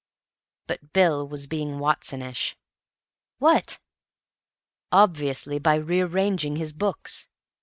[0.65, 2.55] But Bill was being Watsonish.
[3.37, 3.77] "What?"
[4.91, 7.27] "Obviously by re arranging his books.